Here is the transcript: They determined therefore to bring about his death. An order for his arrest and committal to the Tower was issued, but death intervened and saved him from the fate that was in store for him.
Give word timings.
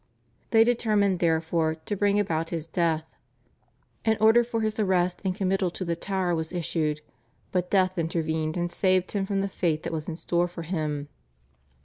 They 0.49 0.63
determined 0.63 1.19
therefore 1.19 1.75
to 1.75 1.95
bring 1.95 2.19
about 2.19 2.49
his 2.49 2.65
death. 2.65 3.05
An 4.03 4.17
order 4.19 4.43
for 4.43 4.61
his 4.61 4.79
arrest 4.79 5.21
and 5.23 5.35
committal 5.35 5.69
to 5.69 5.85
the 5.85 5.95
Tower 5.95 6.33
was 6.33 6.51
issued, 6.51 7.01
but 7.51 7.69
death 7.69 7.99
intervened 7.99 8.57
and 8.57 8.71
saved 8.71 9.11
him 9.11 9.27
from 9.27 9.41
the 9.41 9.47
fate 9.47 9.83
that 9.83 9.93
was 9.93 10.07
in 10.07 10.15
store 10.15 10.47
for 10.47 10.63
him. 10.63 11.07